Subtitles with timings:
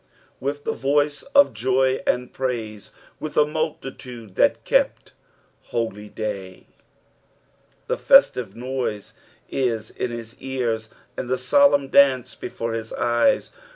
[0.39, 5.13] "With the voice oj" joy and praiee, leith a multitude that kept
[5.65, 6.65] holyday."
[7.85, 9.13] The festive noise
[9.47, 13.51] is in his ears, and the solemn dance before his eyes.